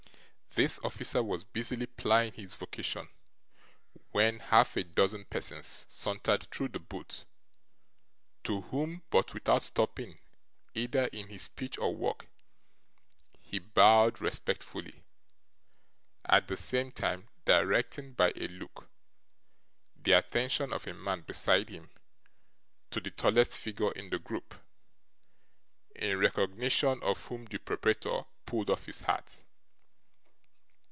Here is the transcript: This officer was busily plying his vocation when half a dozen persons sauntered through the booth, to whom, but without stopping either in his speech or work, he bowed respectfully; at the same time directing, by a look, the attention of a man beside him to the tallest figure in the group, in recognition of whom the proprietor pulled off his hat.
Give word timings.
This 0.53 0.79
officer 0.83 1.23
was 1.23 1.45
busily 1.45 1.85
plying 1.85 2.33
his 2.33 2.55
vocation 2.55 3.07
when 4.11 4.39
half 4.39 4.75
a 4.75 4.83
dozen 4.83 5.23
persons 5.23 5.85
sauntered 5.87 6.51
through 6.51 6.67
the 6.67 6.79
booth, 6.79 7.23
to 8.43 8.59
whom, 8.63 9.01
but 9.09 9.33
without 9.33 9.63
stopping 9.63 10.17
either 10.73 11.05
in 11.13 11.29
his 11.29 11.43
speech 11.43 11.77
or 11.77 11.95
work, 11.95 12.27
he 13.39 13.59
bowed 13.59 14.19
respectfully; 14.19 15.05
at 16.25 16.49
the 16.49 16.57
same 16.57 16.91
time 16.91 17.29
directing, 17.45 18.11
by 18.11 18.33
a 18.35 18.49
look, 18.49 18.89
the 19.95 20.11
attention 20.11 20.73
of 20.73 20.85
a 20.85 20.93
man 20.93 21.21
beside 21.21 21.69
him 21.69 21.89
to 22.89 22.99
the 22.99 23.11
tallest 23.11 23.55
figure 23.55 23.93
in 23.93 24.09
the 24.09 24.19
group, 24.19 24.53
in 25.95 26.19
recognition 26.19 27.01
of 27.03 27.23
whom 27.27 27.45
the 27.45 27.57
proprietor 27.57 28.25
pulled 28.45 28.69
off 28.69 28.85
his 28.87 28.99
hat. 28.99 29.41